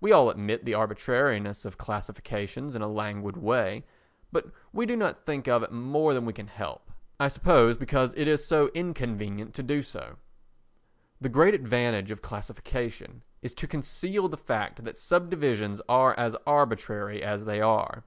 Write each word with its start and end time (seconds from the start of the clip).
We 0.00 0.10
all 0.10 0.28
admit 0.28 0.64
the 0.64 0.74
arbitrariness 0.74 1.64
of 1.64 1.78
classifications 1.78 2.74
in 2.74 2.82
a 2.82 2.88
languid 2.88 3.36
way, 3.36 3.84
but 4.32 4.46
we 4.72 4.86
do 4.86 4.96
not 4.96 5.20
think 5.24 5.46
of 5.46 5.62
it 5.62 5.70
more 5.70 6.14
than 6.14 6.24
we 6.24 6.32
can 6.32 6.48
help—I 6.48 7.28
suppose 7.28 7.76
because 7.76 8.12
it 8.16 8.26
is 8.26 8.44
so 8.44 8.72
inconvenient 8.74 9.54
to 9.54 9.62
do 9.62 9.82
so. 9.82 10.16
The 11.20 11.28
great 11.28 11.54
advantage 11.54 12.10
of 12.10 12.22
classification 12.22 13.22
is 13.40 13.54
to 13.54 13.68
conceal 13.68 14.26
the 14.26 14.36
fact 14.36 14.82
that 14.82 14.98
subdivisions 14.98 15.80
are 15.88 16.12
as 16.18 16.34
arbitrary 16.44 17.22
as 17.22 17.44
they 17.44 17.60
are. 17.60 18.02